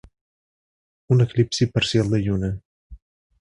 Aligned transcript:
Un 1.15 1.21
eclipsi 1.25 1.67
parcial 1.75 2.09
de 2.15 2.23
Lluna. 2.25 2.51